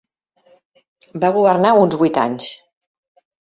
[1.25, 2.51] Va governar uns vuit anys.